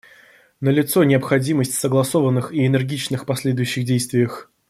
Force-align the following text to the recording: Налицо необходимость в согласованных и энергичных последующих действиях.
Налицо 0.61 1.03
необходимость 1.03 1.73
в 1.75 1.79
согласованных 1.79 2.51
и 2.51 2.65
энергичных 2.65 3.27
последующих 3.27 3.85
действиях. 3.85 4.49